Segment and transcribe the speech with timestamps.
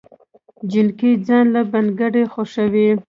[0.69, 2.87] جينکۍ ځان له بنګړي خوښوي